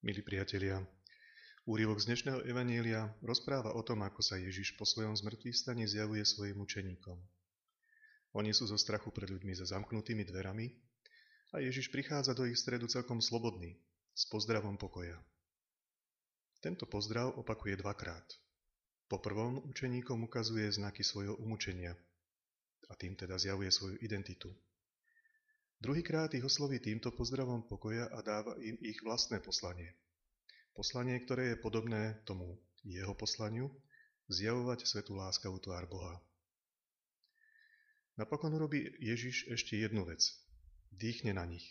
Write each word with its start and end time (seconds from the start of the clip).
Milí 0.00 0.24
priatelia, 0.24 0.80
úrivok 1.68 2.00
z 2.00 2.08
dnešného 2.08 2.40
evanielia 2.48 3.12
rozpráva 3.20 3.76
o 3.76 3.84
tom, 3.84 4.00
ako 4.00 4.24
sa 4.24 4.40
Ježiš 4.40 4.72
po 4.80 4.88
svojom 4.88 5.12
zmrtvý 5.12 5.52
stane 5.52 5.84
zjavuje 5.84 6.24
svojim 6.24 6.56
učeníkom. 6.56 7.20
Oni 8.32 8.48
sú 8.56 8.64
zo 8.64 8.80
strachu 8.80 9.12
pred 9.12 9.28
ľuďmi 9.28 9.52
za 9.52 9.68
zamknutými 9.68 10.24
dverami 10.24 10.72
a 11.52 11.60
Ježiš 11.60 11.92
prichádza 11.92 12.32
do 12.32 12.48
ich 12.48 12.56
stredu 12.56 12.88
celkom 12.88 13.20
slobodný, 13.20 13.76
s 14.16 14.24
pozdravom 14.24 14.80
pokoja. 14.80 15.20
Tento 16.64 16.88
pozdrav 16.88 17.36
opakuje 17.36 17.76
dvakrát. 17.76 18.24
Po 19.04 19.20
prvom 19.20 19.60
učeníkom 19.68 20.24
ukazuje 20.24 20.64
znaky 20.72 21.04
svojho 21.04 21.36
umúčenia 21.36 21.92
a 22.88 22.96
tým 22.96 23.20
teda 23.20 23.36
zjavuje 23.36 23.68
svoju 23.68 24.00
identitu. 24.00 24.48
Druhýkrát 25.80 26.28
ich 26.36 26.44
osloví 26.44 26.76
týmto 26.76 27.08
pozdravom 27.08 27.64
pokoja 27.64 28.12
a 28.12 28.20
dáva 28.20 28.52
im 28.60 28.76
ich 28.84 29.00
vlastné 29.00 29.40
poslanie. 29.40 29.96
Poslanie, 30.76 31.16
ktoré 31.24 31.56
je 31.56 31.62
podobné 31.64 32.20
tomu 32.28 32.60
jeho 32.84 33.16
poslaniu, 33.16 33.72
zjavovať 34.28 34.84
svetú 34.84 35.16
láskavú 35.16 35.56
tvár 35.56 35.88
Boha. 35.88 36.20
Napokon 38.20 38.52
robí 38.60 38.92
Ježiš 39.00 39.48
ešte 39.48 39.80
jednu 39.80 40.04
vec. 40.04 40.20
Dýchne 40.92 41.32
na 41.32 41.48
nich. 41.48 41.64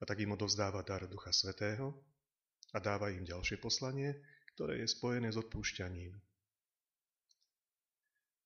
A 0.00 0.08
tak 0.08 0.24
im 0.24 0.32
odovzdáva 0.32 0.80
dar 0.80 1.04
Ducha 1.04 1.28
Svetého 1.28 2.00
a 2.72 2.80
dáva 2.80 3.12
im 3.12 3.28
ďalšie 3.28 3.60
poslanie, 3.60 4.16
ktoré 4.56 4.80
je 4.80 4.88
spojené 4.88 5.28
s 5.28 5.36
odpúšťaním. 5.36 6.16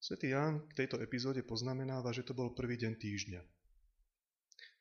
Svetý 0.02 0.34
Ján 0.34 0.66
k 0.74 0.82
tejto 0.82 0.98
epizóde 0.98 1.46
poznamenáva, 1.46 2.10
že 2.10 2.26
to 2.26 2.34
bol 2.34 2.50
prvý 2.50 2.74
deň 2.82 2.98
týždňa, 2.98 3.42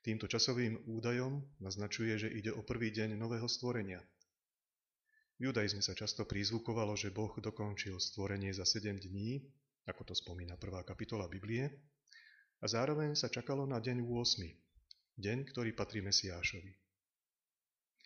Týmto 0.02 0.26
časovým 0.26 0.90
údajom 0.90 1.46
naznačuje, 1.62 2.18
že 2.18 2.30
ide 2.34 2.50
o 2.50 2.66
prvý 2.66 2.90
deň 2.90 3.14
nového 3.14 3.46
stvorenia. 3.46 4.02
V 5.38 5.54
judaizme 5.54 5.86
sa 5.86 5.94
často 5.94 6.26
prízvukovalo, 6.26 6.98
že 6.98 7.14
Boh 7.14 7.30
dokončil 7.38 8.02
stvorenie 8.02 8.50
za 8.50 8.66
7 8.66 8.98
dní, 8.98 9.46
ako 9.86 10.10
to 10.10 10.14
spomína 10.18 10.58
prvá 10.58 10.82
kapitola 10.82 11.30
Biblie, 11.30 11.70
a 12.62 12.66
zároveň 12.66 13.14
sa 13.14 13.30
čakalo 13.30 13.70
na 13.70 13.78
deň 13.78 14.02
8, 14.02 15.22
deň, 15.22 15.38
ktorý 15.54 15.74
patrí 15.78 16.02
Mesiášovi. 16.02 16.74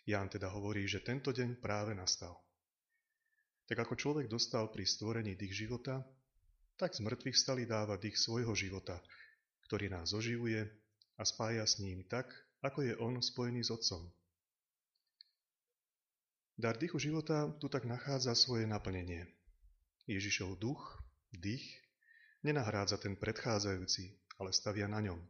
Ján 0.04 0.28
teda 0.28 0.52
hovorí, 0.52 0.84
že 0.84 1.00
tento 1.00 1.32
deň 1.32 1.64
práve 1.64 1.96
nastal. 1.96 2.36
Tak 3.72 3.88
ako 3.88 3.96
človek 3.96 4.26
dostal 4.28 4.68
pri 4.68 4.84
stvorení 4.84 5.32
dých 5.32 5.64
života, 5.64 6.04
tak 6.76 6.92
z 6.92 7.00
mŕtvych 7.00 7.36
stali 7.40 7.64
dáva 7.64 7.96
dých 7.96 8.20
svojho 8.20 8.52
života, 8.52 9.00
ktorý 9.64 9.88
nás 9.96 10.12
oživuje 10.12 10.85
a 11.16 11.22
spája 11.24 11.64
s 11.64 11.80
ním 11.80 12.04
tak, 12.04 12.28
ako 12.62 12.82
je 12.82 12.94
on 12.96 13.20
spojený 13.20 13.64
s 13.64 13.72
Otcom. 13.72 14.12
Dar 16.56 16.76
dychu 16.80 16.96
života 16.96 17.52
tu 17.60 17.68
tak 17.68 17.84
nachádza 17.84 18.32
svoje 18.32 18.64
naplnenie. 18.64 19.28
Ježišov 20.08 20.56
duch, 20.56 20.80
dých, 21.28 21.68
nenahrádza 22.40 22.96
ten 22.96 23.12
predchádzajúci, 23.12 24.16
ale 24.40 24.56
stavia 24.56 24.88
na 24.88 25.04
ňom. 25.04 25.20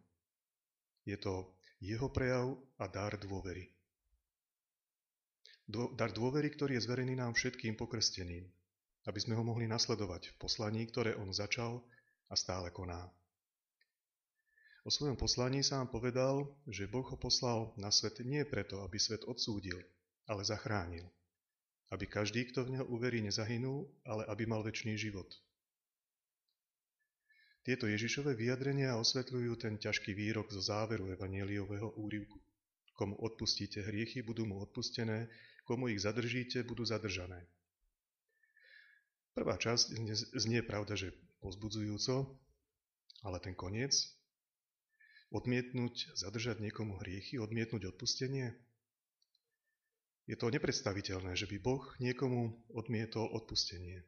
Je 1.02 1.18
to 1.18 1.50
jeho 1.82 2.06
prejav 2.14 2.54
a 2.78 2.86
dar 2.86 3.18
dôvery. 3.18 3.74
Dar 5.70 6.14
dôvery, 6.14 6.46
ktorý 6.54 6.78
je 6.78 6.86
zverený 6.86 7.18
nám 7.18 7.34
všetkým 7.34 7.74
pokrsteným, 7.74 8.46
aby 9.10 9.18
sme 9.18 9.34
ho 9.34 9.42
mohli 9.42 9.66
nasledovať 9.66 10.30
v 10.30 10.34
poslaní, 10.38 10.86
ktoré 10.86 11.18
on 11.18 11.34
začal 11.34 11.82
a 12.30 12.34
stále 12.38 12.70
koná. 12.70 13.10
O 14.86 14.90
svojom 14.90 15.18
poslaní 15.18 15.66
sám 15.66 15.90
povedal, 15.90 16.46
že 16.70 16.86
Boh 16.86 17.02
ho 17.02 17.18
poslal 17.18 17.74
na 17.74 17.90
svet 17.90 18.22
nie 18.22 18.46
preto, 18.46 18.86
aby 18.86 19.02
svet 19.02 19.26
odsúdil, 19.26 19.82
ale 20.30 20.46
zachránil. 20.46 21.10
Aby 21.90 22.06
každý, 22.06 22.46
kto 22.54 22.62
v 22.62 22.78
neho 22.78 22.86
uverí, 22.86 23.18
nezahynul, 23.18 23.90
ale 24.06 24.22
aby 24.30 24.46
mal 24.46 24.62
väčší 24.62 24.94
život. 24.94 25.26
Tieto 27.66 27.90
Ježišové 27.90 28.38
vyjadrenia 28.38 28.94
osvetľujú 28.94 29.58
ten 29.58 29.74
ťažký 29.74 30.14
výrok 30.14 30.54
zo 30.54 30.62
záveru 30.62 31.10
evanieliového 31.18 31.98
úrivku. 31.98 32.38
Komu 32.94 33.18
odpustíte 33.18 33.82
hriechy, 33.82 34.22
budú 34.22 34.46
mu 34.46 34.62
odpustené, 34.62 35.26
komu 35.66 35.90
ich 35.90 35.98
zadržíte, 35.98 36.62
budú 36.62 36.86
zadržané. 36.86 37.42
Prvá 39.34 39.58
časť 39.58 39.98
znie 40.38 40.62
pravda, 40.62 40.94
že 40.94 41.10
pozbudzujúco, 41.42 42.38
ale 43.26 43.42
ten 43.42 43.58
koniec 43.58 44.15
Odmietnúť, 45.34 46.14
zadržať 46.14 46.62
niekomu 46.62 47.02
hriechy, 47.02 47.42
odmietnúť 47.42 47.90
odpustenie? 47.94 48.54
Je 50.26 50.34
to 50.34 50.50
nepredstaviteľné, 50.50 51.38
že 51.38 51.46
by 51.46 51.58
Boh 51.62 51.82
niekomu 52.02 52.54
odmietol 52.74 53.30
odpustenie. 53.30 54.02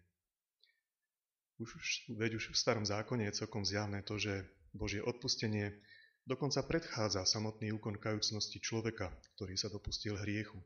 Už, 1.59 2.07
veď 2.15 2.39
už 2.39 2.55
v 2.55 2.59
starom 2.59 2.87
zákone 2.87 3.27
je 3.27 3.39
celkom 3.43 3.67
zjavné 3.67 4.07
to, 4.07 4.15
že 4.19 4.47
Božie 4.71 5.03
odpustenie 5.03 5.75
dokonca 6.23 6.63
predchádza 6.63 7.27
samotný 7.27 7.75
úkon 7.75 7.99
kajúcnosti 7.99 8.63
človeka, 8.63 9.11
ktorý 9.35 9.59
sa 9.59 9.67
dopustil 9.67 10.15
hriechu. 10.23 10.59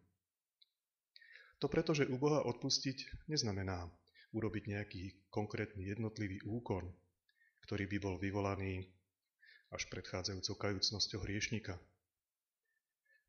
To 1.65 1.71
preto, 1.71 1.97
že 1.97 2.11
u 2.11 2.19
Boha 2.19 2.45
odpustiť 2.45 3.29
neznamená 3.31 3.89
urobiť 4.33 4.65
nejaký 4.69 5.03
konkrétny 5.31 5.87
jednotlivý 5.87 6.43
úkon, 6.45 6.91
ktorý 7.63 7.87
by 7.87 7.99
bol 8.03 8.17
vyvolaný 8.19 8.89
až 9.73 9.89
predchádzajúcou 9.89 10.55
kajúcnosťou 10.61 11.25
hriešnika. 11.25 11.81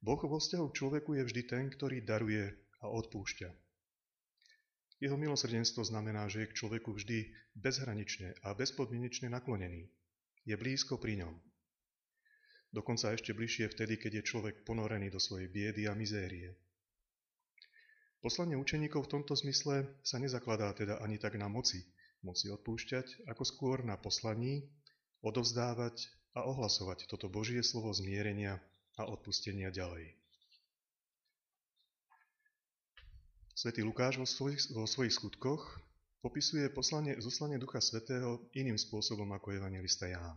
Boh 0.03 0.19
vo 0.19 0.35
vzťahu 0.35 0.65
k 0.67 0.77
človeku 0.77 1.15
je 1.15 1.23
vždy 1.23 1.41
ten, 1.47 1.63
ktorý 1.71 2.03
daruje 2.03 2.51
a 2.83 2.91
odpúšťa. 2.91 3.49
Jeho 4.99 5.15
milosrdenstvo 5.15 5.83
znamená, 5.83 6.27
že 6.27 6.43
je 6.43 6.51
k 6.51 6.57
človeku 6.59 6.95
vždy 6.95 7.31
bezhranične 7.55 8.35
a 8.43 8.51
bezpodmienečne 8.51 9.31
naklonený. 9.31 9.87
Je 10.43 10.55
blízko 10.59 10.99
pri 10.99 11.23
ňom. 11.23 11.35
Dokonca 12.75 13.15
ešte 13.15 13.31
bližšie 13.31 13.71
vtedy, 13.71 13.95
keď 13.95 14.19
je 14.19 14.27
človek 14.27 14.67
ponorený 14.67 15.07
do 15.11 15.23
svojej 15.23 15.47
biedy 15.47 15.87
a 15.87 15.95
mizérie. 15.95 16.55
Poslanie 18.23 18.55
učeníkov 18.55 19.07
v 19.07 19.19
tomto 19.19 19.35
zmysle 19.35 19.99
sa 20.03 20.19
nezakladá 20.19 20.71
teda 20.71 21.03
ani 21.03 21.19
tak 21.19 21.35
na 21.35 21.51
moci, 21.51 21.83
moci 22.23 22.47
odpúšťať, 22.47 23.27
ako 23.27 23.43
skôr 23.43 23.83
na 23.83 23.99
poslaní, 23.99 24.63
odovzdávať 25.19 26.22
a 26.33 26.45
ohlasovať 26.45 27.05
toto 27.05 27.29
Božie 27.29 27.61
slovo 27.61 27.93
zmierenia 27.93 28.57
a 28.97 29.05
odpustenia 29.05 29.69
ďalej. 29.69 30.13
Svetý 33.53 33.85
Lukáš 33.85 34.17
vo 34.17 34.25
svojich, 34.25 34.73
vo 34.73 34.89
svojich 34.89 35.13
skutkoch 35.13 35.61
popisuje 36.25 36.73
poslanie, 36.73 37.15
zoslanie 37.21 37.61
Ducha 37.61 37.79
Svetého 37.79 38.49
iným 38.57 38.75
spôsobom 38.81 39.29
ako 39.29 39.53
evangelista 39.53 40.09
Ján. 40.09 40.35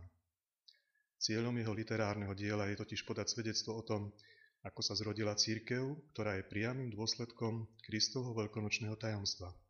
Cieľom 1.17 1.57
jeho 1.57 1.73
literárneho 1.73 2.37
diela 2.37 2.69
je 2.69 2.77
totiž 2.77 3.01
podať 3.01 3.33
svedectvo 3.33 3.73
o 3.73 3.81
tom, 3.81 4.13
ako 4.61 4.85
sa 4.85 4.93
zrodila 4.93 5.33
církev, 5.33 5.97
ktorá 6.13 6.37
je 6.37 6.45
priamým 6.45 6.93
dôsledkom 6.93 7.65
Kristovho 7.81 8.37
veľkonočného 8.37 8.93
tajomstva– 8.95 9.49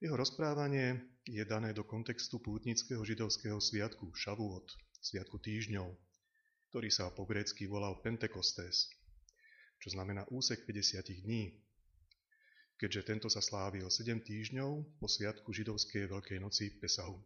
jeho 0.00 0.16
rozprávanie 0.16 0.96
je 1.28 1.44
dané 1.44 1.76
do 1.76 1.84
kontextu 1.84 2.40
pútnického 2.40 3.04
židovského 3.04 3.60
sviatku 3.60 4.08
Šavuot, 4.16 4.72
sviatku 4.96 5.36
týždňov, 5.36 5.92
ktorý 6.72 6.88
sa 6.88 7.12
po 7.12 7.28
grécky 7.28 7.68
volal 7.68 8.00
Pentekostés, 8.00 8.88
čo 9.76 9.92
znamená 9.92 10.24
úsek 10.32 10.64
50 10.64 11.04
dní, 11.20 11.52
keďže 12.80 13.12
tento 13.12 13.28
sa 13.28 13.44
slávil 13.44 13.92
7 13.92 14.24
týždňov 14.24 14.96
po 14.96 15.04
sviatku 15.04 15.52
židovskej 15.52 16.08
Veľkej 16.08 16.40
noci 16.40 16.72
Pesahu. 16.80 17.20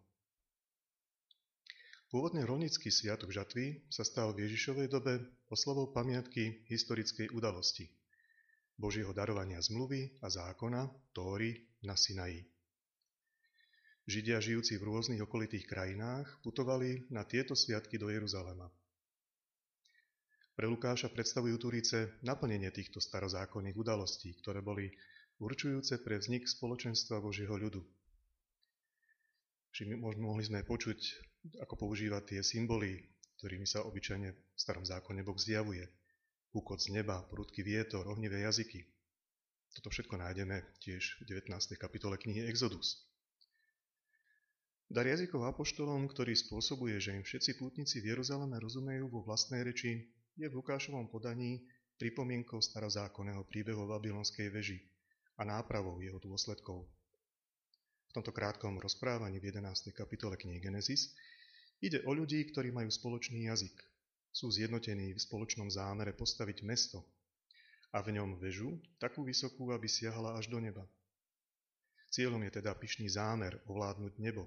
Pôvodne 2.10 2.42
rolnický 2.42 2.91
sviatok 2.91 3.30
žatvy 3.30 3.86
sa 3.86 4.02
stal 4.02 4.34
v 4.34 4.50
Ježišovej 4.50 4.91
dobe 4.91 5.22
oslovou 5.46 5.94
pamiatky 5.94 6.66
historickej 6.66 7.30
udalosti, 7.30 7.86
Božieho 8.74 9.14
darovania 9.14 9.62
zmluvy 9.62 10.18
a 10.22 10.27
zákona, 10.27 10.91
Tóry 11.15 11.70
na 11.86 11.94
Sinaji. 11.94 12.53
Židia 14.04 14.36
žijúci 14.36 14.77
v 14.77 14.84
rôznych 14.84 15.24
okolitých 15.24 15.65
krajinách 15.65 16.28
putovali 16.45 17.09
na 17.09 17.24
tieto 17.24 17.56
sviatky 17.56 17.97
do 17.97 18.12
Jeruzalema. 18.12 18.68
Pre 20.54 20.66
Lukáša 20.68 21.09
predstavujú 21.09 21.56
Turíce 21.56 22.12
naplnenie 22.21 22.68
týchto 22.68 23.01
starozákonných 23.01 23.74
udalostí, 23.80 24.36
ktoré 24.45 24.60
boli 24.60 24.92
určujúce 25.41 26.04
pre 26.04 26.21
vznik 26.21 26.45
spoločenstva 26.45 27.24
Božieho 27.24 27.56
ľudu. 27.56 27.80
Čiže 29.72 29.97
mohli 29.98 30.45
sme 30.45 30.68
počuť, 30.68 31.01
ako 31.65 31.74
používa 31.89 32.21
tie 32.22 32.45
symboly, 32.45 33.01
ktorými 33.41 33.65
sa 33.65 33.89
obyčajne 33.89 34.28
v 34.30 34.39
starom 34.53 34.84
zákone 34.84 35.24
Boh 35.24 35.41
zjavuje. 35.41 35.89
Úkot 36.53 36.78
z 36.78 36.92
neba, 36.92 37.24
prudký 37.27 37.65
vietor, 37.65 38.04
ohnivé 38.06 38.45
jazyky. 38.45 38.84
Toto 39.80 39.89
všetko 39.91 40.21
nájdeme 40.21 40.60
tiež 40.84 41.24
v 41.24 41.41
19. 41.41 41.51
kapitole 41.80 42.21
knihy 42.21 42.47
Exodus. 42.47 43.14
Dar 44.94 45.10
jazykov 45.10 45.50
apoštolom, 45.50 46.06
ktorý 46.06 46.38
spôsobuje, 46.38 47.02
že 47.02 47.18
im 47.18 47.26
všetci 47.26 47.58
pútnici 47.58 47.98
v 47.98 48.14
Jeruzaleme 48.14 48.54
rozumejú 48.62 49.10
vo 49.10 49.26
vlastnej 49.26 49.66
reči, 49.66 50.06
je 50.38 50.46
v 50.46 50.54
Lukášovom 50.54 51.10
podaní 51.10 51.66
pripomienkou 51.98 52.62
starozákonného 52.62 53.42
príbehu 53.42 53.91
babylonskej 53.91 54.54
veži 54.54 54.78
a 55.34 55.42
nápravou 55.42 55.98
jeho 55.98 56.22
dôsledkov. 56.22 56.86
V 58.06 58.12
tomto 58.14 58.30
krátkom 58.30 58.78
rozprávaní 58.78 59.42
v 59.42 59.50
11. 59.50 59.91
kapitole 59.91 60.38
knihy 60.38 60.62
Genesis 60.62 61.10
ide 61.82 61.98
o 62.06 62.14
ľudí, 62.14 62.46
ktorí 62.54 62.70
majú 62.70 62.86
spoločný 62.86 63.50
jazyk. 63.50 63.74
Sú 64.30 64.54
zjednotení 64.54 65.10
v 65.10 65.18
spoločnom 65.18 65.74
zámere 65.74 66.14
postaviť 66.14 66.62
mesto 66.62 67.02
a 67.91 67.98
v 67.98 68.14
ňom 68.14 68.38
vežu 68.38 68.78
takú 69.02 69.26
vysokú, 69.26 69.74
aby 69.74 69.91
siahala 69.91 70.38
až 70.38 70.46
do 70.46 70.62
neba. 70.62 70.86
Cieľom 72.14 72.46
je 72.46 72.62
teda 72.62 72.78
pyšný 72.78 73.10
zámer 73.10 73.58
ovládnuť 73.66 74.22
nebo. 74.22 74.46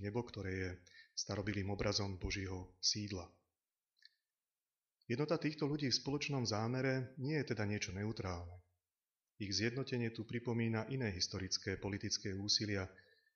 Nebo, 0.00 0.24
ktoré 0.24 0.52
je 0.52 0.70
starobilým 1.12 1.68
obrazom 1.68 2.16
Božího 2.16 2.72
sídla. 2.80 3.28
Jednota 5.10 5.36
týchto 5.36 5.68
ľudí 5.68 5.92
v 5.92 5.98
spoločnom 5.98 6.46
zámere 6.48 7.12
nie 7.20 7.36
je 7.42 7.52
teda 7.52 7.68
niečo 7.68 7.92
neutrálne. 7.92 8.62
Ich 9.42 9.52
zjednotenie 9.52 10.14
tu 10.14 10.22
pripomína 10.22 10.86
iné 10.88 11.10
historické 11.10 11.76
politické 11.76 12.32
úsilia 12.32 12.86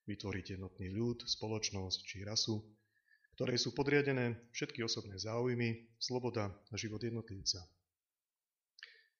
vytvoriť 0.06 0.56
jednotný 0.56 0.94
ľud, 0.94 1.26
spoločnosť 1.26 1.98
či 2.06 2.22
rasu, 2.22 2.62
ktoré 3.36 3.58
sú 3.60 3.74
podriadené 3.76 4.48
všetky 4.54 4.80
osobné 4.80 5.18
záujmy, 5.20 5.92
sloboda 6.00 6.48
a 6.72 6.74
život 6.78 7.02
jednotlivca. 7.02 7.60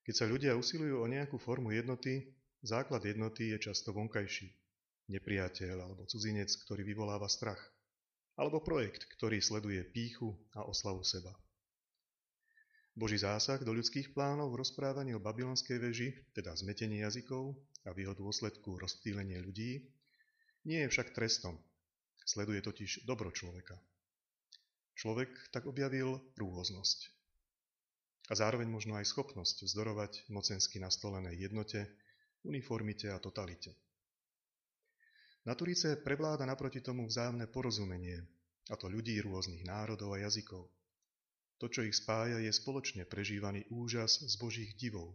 Keď 0.06 0.14
sa 0.14 0.30
ľudia 0.30 0.54
usilujú 0.54 1.02
o 1.02 1.10
nejakú 1.10 1.36
formu 1.42 1.74
jednoty, 1.74 2.32
základ 2.62 3.02
jednoty 3.02 3.50
je 3.52 3.58
často 3.58 3.90
vonkajší, 3.90 4.54
nepriateľ 5.08 5.76
alebo 5.82 6.06
cudzinec, 6.10 6.50
ktorý 6.66 6.82
vyvoláva 6.82 7.30
strach, 7.30 7.60
alebo 8.36 8.60
projekt, 8.60 9.08
ktorý 9.16 9.40
sleduje 9.40 9.80
píchu 9.86 10.36
a 10.52 10.66
oslavu 10.66 11.06
seba. 11.06 11.32
Boží 12.96 13.20
zásah 13.20 13.60
do 13.60 13.76
ľudských 13.76 14.16
plánov 14.16 14.56
v 14.56 14.64
rozprávaní 14.64 15.12
o 15.12 15.20
babylonskej 15.20 15.76
veži, 15.76 16.08
teda 16.32 16.56
zmetenie 16.56 17.04
jazykov 17.04 17.52
a 17.84 17.92
v 17.92 18.08
jeho 18.08 18.16
dôsledku 18.16 18.80
rozptýlenie 18.80 19.36
ľudí, 19.44 19.84
nie 20.64 20.80
je 20.84 20.88
však 20.88 21.12
trestom. 21.12 21.60
Sleduje 22.24 22.64
totiž 22.64 23.04
dobro 23.04 23.28
človeka. 23.30 23.76
Človek 24.96 25.52
tak 25.52 25.68
objavil 25.68 26.18
rôznosť. 26.40 27.12
A 28.26 28.34
zároveň 28.34 28.66
možno 28.66 28.96
aj 28.98 29.06
schopnosť 29.06 29.68
vzdorovať 29.68 30.26
mocensky 30.32 30.82
nastolenej 30.82 31.36
jednote, 31.36 31.86
uniformite 32.42 33.12
a 33.12 33.20
totalite. 33.20 33.85
Na 35.46 35.54
Turice 35.54 35.94
prevláda 35.94 36.42
naproti 36.42 36.82
tomu 36.82 37.06
vzájomné 37.06 37.46
porozumenie, 37.46 38.18
a 38.66 38.74
to 38.74 38.90
ľudí 38.90 39.14
rôznych 39.22 39.62
národov 39.62 40.18
a 40.18 40.26
jazykov. 40.26 40.66
To, 41.62 41.70
čo 41.70 41.86
ich 41.86 41.94
spája, 41.94 42.42
je 42.42 42.50
spoločne 42.50 43.06
prežívaný 43.06 43.62
úžas 43.70 44.18
z 44.26 44.34
Božích 44.42 44.74
divov. 44.74 45.14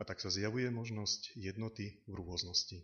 A 0.00 0.08
tak 0.08 0.24
sa 0.24 0.32
zjavuje 0.32 0.72
možnosť 0.72 1.36
jednoty 1.36 2.00
v 2.08 2.12
rôznosti. 2.16 2.80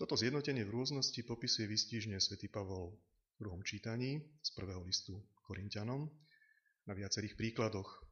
Toto 0.00 0.16
zjednotenie 0.16 0.64
v 0.64 0.72
rôznosti 0.72 1.20
popisuje 1.20 1.68
vystižne 1.68 2.16
svätý 2.16 2.48
Pavol 2.48 2.96
v 3.36 3.44
druhom 3.44 3.60
čítaní 3.60 4.24
z 4.40 4.50
prvého 4.56 4.80
listu 4.80 5.20
Korintianom 5.44 6.08
na 6.88 6.96
viacerých 6.96 7.36
príkladoch, 7.36 8.08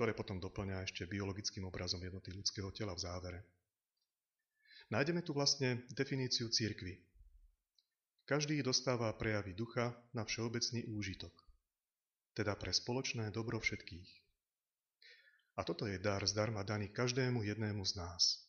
ktoré 0.00 0.16
potom 0.16 0.40
doplňa 0.40 0.88
ešte 0.88 1.04
biologickým 1.04 1.68
obrazom 1.68 2.00
jednoty 2.00 2.32
ľudského 2.32 2.72
tela 2.72 2.96
v 2.96 3.04
závere. 3.04 3.40
Nájdeme 4.92 5.24
tu 5.24 5.32
vlastne 5.32 5.88
definíciu 5.96 6.52
církvy. 6.52 7.00
Každý 8.28 8.60
dostáva 8.60 9.08
prejavy 9.16 9.56
ducha 9.56 9.96
na 10.12 10.28
všeobecný 10.28 10.84
úžitok 10.92 11.32
teda 12.32 12.56
pre 12.56 12.72
spoločné 12.72 13.28
dobro 13.28 13.60
všetkých. 13.60 14.10
A 15.56 15.68
toto 15.68 15.84
je 15.84 16.00
dar 16.00 16.24
zdarma 16.24 16.64
daný 16.64 16.88
každému 16.88 17.44
jednému 17.44 17.84
z 17.84 17.92
nás. 18.00 18.40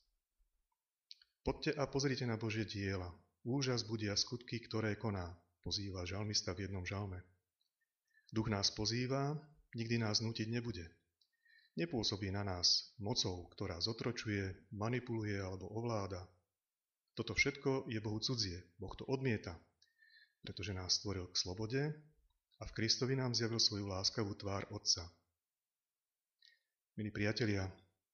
Poďte 1.44 1.76
a 1.76 1.84
pozrite 1.84 2.24
na 2.24 2.40
Božie 2.40 2.64
diela. 2.64 3.12
Úžas 3.44 3.84
budia 3.84 4.16
skutky, 4.16 4.64
ktoré 4.64 4.96
koná, 4.96 5.36
pozýva 5.60 6.08
žalmista 6.08 6.56
v 6.56 6.68
jednom 6.68 6.88
žalme. 6.88 7.20
Duch 8.32 8.48
nás 8.48 8.72
pozýva, 8.72 9.36
nikdy 9.76 10.00
nás 10.00 10.24
nutiť 10.24 10.48
nebude. 10.48 10.88
Nepôsobí 11.74 12.30
na 12.30 12.46
nás 12.46 12.94
mocou, 13.02 13.50
ktorá 13.50 13.82
zotročuje, 13.82 14.70
manipuluje 14.78 15.42
alebo 15.42 15.74
ovláda. 15.74 16.22
Toto 17.18 17.34
všetko 17.34 17.90
je 17.90 17.98
Bohu 17.98 18.22
cudzie. 18.22 18.62
Boh 18.78 18.94
to 18.94 19.10
odmieta, 19.10 19.58
pretože 20.46 20.74
nás 20.78 21.02
stvoril 21.02 21.34
k 21.34 21.40
slobode 21.40 21.82
a 22.62 22.64
v 22.70 22.76
Kristovi 22.78 23.18
nám 23.18 23.34
zjavil 23.34 23.58
svoju 23.58 23.90
láskavú 23.90 24.38
tvár 24.38 24.70
Otca. 24.70 25.10
Milí 26.94 27.10
priatelia, 27.10 27.66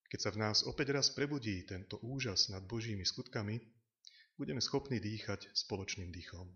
keď 0.07 0.19
sa 0.23 0.31
v 0.31 0.39
nás 0.39 0.57
opäť 0.63 0.95
raz 0.95 1.11
prebudí 1.11 1.67
tento 1.67 1.99
úžas 1.99 2.47
nad 2.47 2.63
Božími 2.63 3.03
skutkami, 3.03 3.59
budeme 4.39 4.63
schopní 4.63 5.03
dýchať 5.03 5.51
spoločným 5.51 6.15
dýchom. 6.15 6.47